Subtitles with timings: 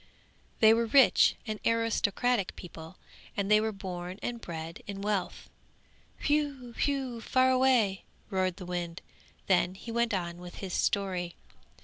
[0.61, 2.97] 'They were rich and aristocratic people,
[3.37, 5.47] and they were born and bred in wealth!
[6.21, 6.73] Whew!
[6.73, 7.21] whew!
[7.21, 9.03] fare away!' roared the wind,
[9.45, 11.35] then he went on with his story.